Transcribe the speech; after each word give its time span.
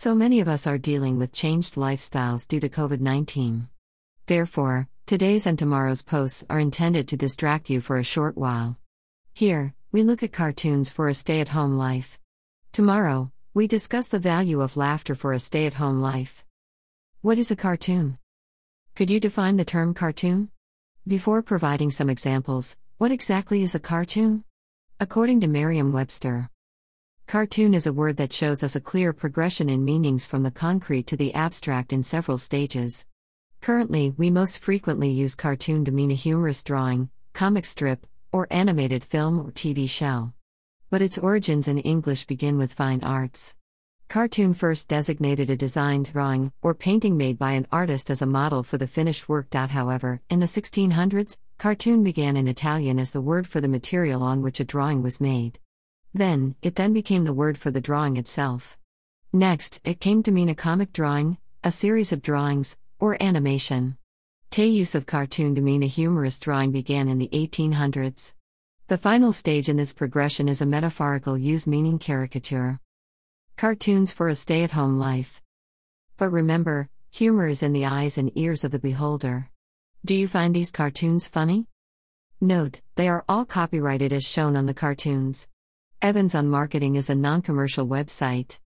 So 0.00 0.14
many 0.14 0.40
of 0.40 0.48
us 0.48 0.66
are 0.66 0.78
dealing 0.78 1.18
with 1.18 1.30
changed 1.30 1.74
lifestyles 1.74 2.48
due 2.48 2.58
to 2.60 2.70
COVID 2.70 3.00
19. 3.00 3.68
Therefore, 4.24 4.88
today's 5.04 5.46
and 5.46 5.58
tomorrow's 5.58 6.00
posts 6.00 6.42
are 6.48 6.58
intended 6.58 7.06
to 7.08 7.18
distract 7.18 7.68
you 7.68 7.82
for 7.82 7.98
a 7.98 8.02
short 8.02 8.34
while. 8.34 8.78
Here, 9.34 9.74
we 9.92 10.02
look 10.02 10.22
at 10.22 10.32
cartoons 10.32 10.88
for 10.88 11.10
a 11.10 11.12
stay 11.12 11.42
at 11.42 11.50
home 11.50 11.76
life. 11.76 12.18
Tomorrow, 12.72 13.30
we 13.52 13.66
discuss 13.66 14.08
the 14.08 14.18
value 14.18 14.62
of 14.62 14.78
laughter 14.78 15.14
for 15.14 15.34
a 15.34 15.38
stay 15.38 15.66
at 15.66 15.74
home 15.74 16.00
life. 16.00 16.46
What 17.20 17.36
is 17.36 17.50
a 17.50 17.54
cartoon? 17.66 18.16
Could 18.94 19.10
you 19.10 19.20
define 19.20 19.58
the 19.58 19.66
term 19.66 19.92
cartoon? 19.92 20.48
Before 21.06 21.42
providing 21.42 21.90
some 21.90 22.08
examples, 22.08 22.78
what 22.96 23.12
exactly 23.12 23.62
is 23.62 23.74
a 23.74 23.78
cartoon? 23.78 24.44
According 24.98 25.42
to 25.42 25.46
Merriam 25.46 25.92
Webster, 25.92 26.48
cartoon 27.30 27.74
is 27.74 27.86
a 27.86 27.92
word 27.92 28.16
that 28.16 28.32
shows 28.32 28.64
us 28.64 28.74
a 28.74 28.80
clear 28.80 29.12
progression 29.12 29.68
in 29.68 29.84
meanings 29.84 30.26
from 30.26 30.42
the 30.42 30.50
concrete 30.50 31.06
to 31.06 31.16
the 31.16 31.32
abstract 31.32 31.92
in 31.92 32.02
several 32.02 32.36
stages. 32.36 33.06
Currently, 33.60 34.14
we 34.16 34.30
most 34.30 34.58
frequently 34.58 35.10
use 35.10 35.36
cartoon 35.36 35.84
to 35.84 35.92
mean 35.92 36.10
a 36.10 36.14
humorous 36.14 36.64
drawing, 36.64 37.08
comic 37.32 37.66
strip, 37.66 38.04
or 38.32 38.48
animated 38.50 39.04
film 39.04 39.38
or 39.38 39.52
TV 39.52 39.88
show. 39.88 40.32
But 40.90 41.02
its 41.02 41.18
origins 41.18 41.68
in 41.68 41.78
English 41.78 42.24
begin 42.24 42.58
with 42.58 42.74
fine 42.74 43.04
arts. 43.04 43.54
Cartoon 44.08 44.52
first 44.52 44.88
designated 44.88 45.50
a 45.50 45.56
designed 45.56 46.12
drawing 46.12 46.50
or 46.62 46.74
painting 46.74 47.16
made 47.16 47.38
by 47.38 47.52
an 47.52 47.68
artist 47.70 48.10
as 48.10 48.22
a 48.22 48.26
model 48.26 48.64
for 48.64 48.76
the 48.76 48.88
finished 48.88 49.28
work. 49.28 49.54
However, 49.54 50.20
in 50.30 50.40
the 50.40 50.46
1600s, 50.46 51.38
cartoon 51.58 52.02
began 52.02 52.36
in 52.36 52.48
Italian 52.48 52.98
as 52.98 53.12
the 53.12 53.20
word 53.20 53.46
for 53.46 53.60
the 53.60 53.68
material 53.68 54.24
on 54.24 54.42
which 54.42 54.58
a 54.58 54.64
drawing 54.64 55.00
was 55.00 55.20
made. 55.20 55.60
Then, 56.12 56.56
it 56.62 56.74
then 56.74 56.92
became 56.92 57.24
the 57.24 57.32
word 57.32 57.56
for 57.56 57.70
the 57.70 57.80
drawing 57.80 58.16
itself. 58.16 58.76
Next, 59.32 59.80
it 59.84 60.00
came 60.00 60.22
to 60.24 60.32
mean 60.32 60.48
a 60.48 60.54
comic 60.54 60.92
drawing, 60.92 61.38
a 61.62 61.70
series 61.70 62.12
of 62.12 62.22
drawings, 62.22 62.76
or 62.98 63.16
animation. 63.22 63.96
K 64.50 64.66
use 64.66 64.96
of 64.96 65.06
cartoon 65.06 65.54
to 65.54 65.60
mean 65.60 65.84
a 65.84 65.86
humorous 65.86 66.40
drawing 66.40 66.72
began 66.72 67.06
in 67.06 67.18
the 67.18 67.28
1800s. 67.32 68.32
The 68.88 68.98
final 68.98 69.32
stage 69.32 69.68
in 69.68 69.76
this 69.76 69.92
progression 69.92 70.48
is 70.48 70.60
a 70.60 70.66
metaphorical 70.66 71.38
use 71.38 71.68
meaning 71.68 72.00
caricature. 72.00 72.80
Cartoons 73.56 74.12
for 74.12 74.28
a 74.28 74.34
stay 74.34 74.64
at 74.64 74.72
home 74.72 74.98
life. 74.98 75.40
But 76.16 76.30
remember, 76.30 76.88
humor 77.12 77.46
is 77.46 77.62
in 77.62 77.72
the 77.72 77.86
eyes 77.86 78.18
and 78.18 78.36
ears 78.36 78.64
of 78.64 78.72
the 78.72 78.80
beholder. 78.80 79.48
Do 80.04 80.16
you 80.16 80.26
find 80.26 80.56
these 80.56 80.72
cartoons 80.72 81.28
funny? 81.28 81.68
Note, 82.40 82.80
they 82.96 83.08
are 83.08 83.24
all 83.28 83.44
copyrighted 83.44 84.12
as 84.12 84.24
shown 84.24 84.56
on 84.56 84.66
the 84.66 84.74
cartoons. 84.74 85.46
Evans 86.02 86.34
on 86.34 86.48
Marketing 86.48 86.96
is 86.96 87.10
a 87.10 87.14
non 87.14 87.42
commercial 87.42 87.86
website. 87.86 88.58